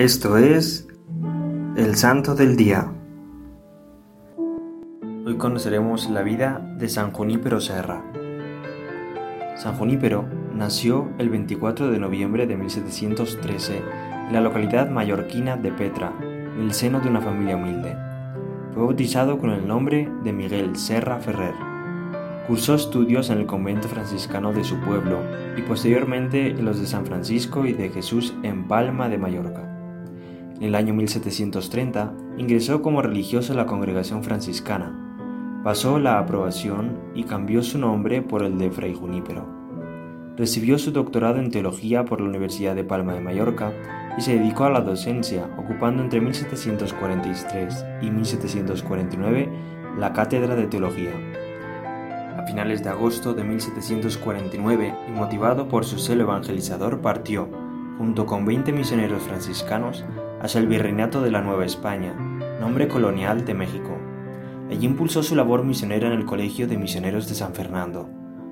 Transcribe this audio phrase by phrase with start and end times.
[0.00, 0.88] Esto es
[1.76, 2.90] el Santo del Día.
[5.26, 8.02] Hoy conoceremos la vida de San Junípero Serra.
[9.56, 10.24] San Junípero
[10.54, 13.82] nació el 24 de noviembre de 1713
[14.28, 17.94] en la localidad mallorquina de Petra, en el seno de una familia humilde.
[18.72, 21.52] Fue bautizado con el nombre de Miguel Serra Ferrer.
[22.46, 25.18] Cursó estudios en el convento franciscano de su pueblo
[25.58, 29.69] y posteriormente en los de San Francisco y de Jesús en Palma de Mallorca.
[30.60, 35.60] En el año 1730 ingresó como religioso en la congregación franciscana.
[35.64, 39.46] Pasó la aprobación y cambió su nombre por el de Fray Junípero.
[40.36, 43.72] Recibió su doctorado en teología por la Universidad de Palma de Mallorca
[44.18, 49.48] y se dedicó a la docencia, ocupando entre 1743 y 1749
[49.98, 51.12] la cátedra de teología.
[52.36, 57.48] A finales de agosto de 1749, y motivado por su celo evangelizador, partió,
[57.96, 60.04] junto con 20 misioneros franciscanos,
[60.40, 62.14] hacia el Virreinato de la Nueva España,
[62.60, 63.98] nombre colonial de México.
[64.70, 68.08] Allí impulsó su labor misionera en el Colegio de Misioneros de San Fernando.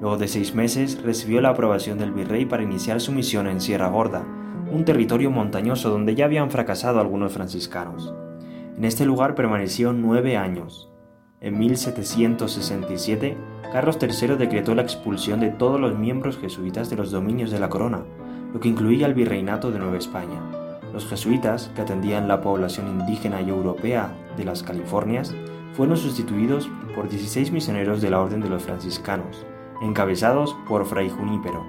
[0.00, 3.88] Luego de seis meses recibió la aprobación del virrey para iniciar su misión en Sierra
[3.88, 4.24] Gorda,
[4.70, 8.14] un territorio montañoso donde ya habían fracasado algunos franciscanos.
[8.76, 10.90] En este lugar permaneció nueve años.
[11.40, 13.36] En 1767,
[13.72, 17.68] Carlos III decretó la expulsión de todos los miembros jesuitas de los dominios de la
[17.68, 18.04] corona,
[18.52, 20.59] lo que incluía el virreinato de Nueva España.
[20.92, 25.34] Los jesuitas, que atendían la población indígena y europea de las Californias,
[25.74, 29.46] fueron sustituidos por 16 misioneros de la Orden de los Franciscanos,
[29.82, 31.64] encabezados por Fray Junípero.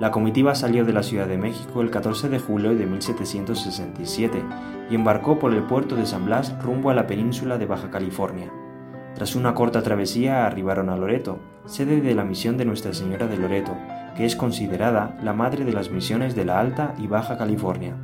[0.00, 4.42] La comitiva salió de la Ciudad de México el 14 de julio de 1767
[4.90, 8.50] y embarcó por el puerto de San Blas rumbo a la península de Baja California.
[9.14, 13.36] Tras una corta travesía arribaron a Loreto, sede de la misión de Nuestra Señora de
[13.36, 13.76] Loreto,
[14.16, 17.96] que es considerada la madre de las misiones de la Alta y Baja California.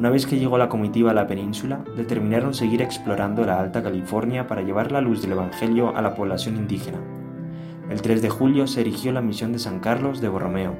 [0.00, 4.46] Una vez que llegó la comitiva a la península, determinaron seguir explorando la Alta California
[4.46, 6.96] para llevar la luz del Evangelio a la población indígena.
[7.90, 10.74] El 3 de julio se erigió la misión de San Carlos de Borromeo.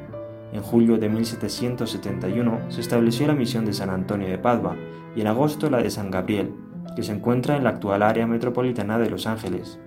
[0.54, 4.76] En julio de 1771 se estableció la misión de San Antonio de Padua
[5.14, 6.54] y en agosto la de San Gabriel,
[6.96, 9.78] que se encuentra en la actual área metropolitana de Los Ángeles.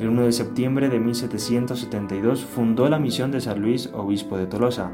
[0.00, 4.90] El 1 de septiembre de 1772 fundó la misión de San Luis, obispo de Tolosa,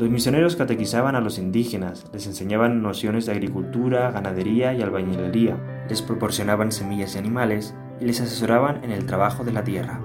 [0.00, 6.00] los misioneros catequizaban a los indígenas, les enseñaban nociones de agricultura, ganadería y albañilería, les
[6.00, 10.00] proporcionaban semillas y animales y les asesoraban en el trabajo de la tierra.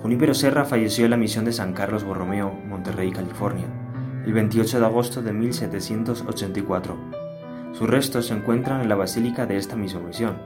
[0.00, 3.66] Junípero Serra falleció en la misión de San Carlos Borromeo, Monterrey, California,
[4.24, 6.96] el 28 de agosto de 1784.
[7.72, 10.38] Sus restos se encuentran en la basílica de esta misma misión.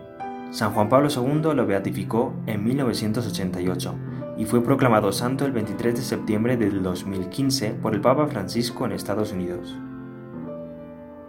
[0.53, 3.95] San Juan Pablo II lo beatificó en 1988
[4.37, 8.93] y fue proclamado santo el 23 de septiembre del 2015 por el Papa Francisco en
[8.93, 9.77] Estados Unidos.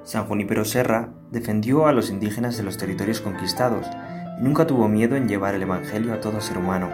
[0.03, 3.87] San Junípero Serra defendió a los indígenas de los territorios conquistados
[4.39, 6.89] y nunca tuvo miedo en llevar el Evangelio a todo ser humano.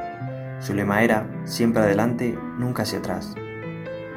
[0.60, 3.36] Su lema era, siempre adelante, nunca hacia atrás.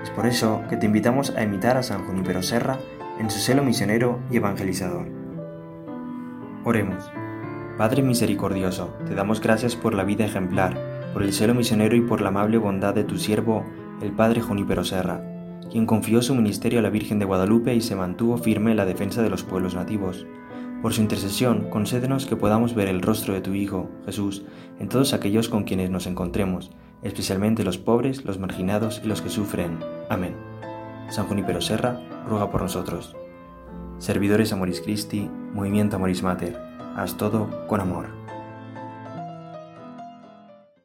[0.02, 2.78] Es por eso que te invitamos a imitar a San Junípero Serra
[3.18, 5.06] en su celo misionero y evangelizador.
[6.64, 7.10] Oremos.
[7.78, 12.20] Padre misericordioso, te damos gracias por la vida ejemplar por el celo misionero y por
[12.20, 13.64] la amable bondad de tu siervo,
[14.02, 15.22] el Padre Junípero Serra,
[15.70, 18.84] quien confió su ministerio a la Virgen de Guadalupe y se mantuvo firme en la
[18.84, 20.26] defensa de los pueblos nativos.
[20.82, 24.44] Por su intercesión, concédenos que podamos ver el rostro de tu Hijo, Jesús,
[24.80, 26.72] en todos aquellos con quienes nos encontremos,
[27.04, 29.78] especialmente los pobres, los marginados y los que sufren.
[30.10, 30.34] Amén.
[31.10, 33.14] San Junípero Serra, ruega por nosotros.
[33.98, 36.58] Servidores Amoris Christi, Movimiento Amoris Mater,
[36.96, 38.23] haz todo con amor.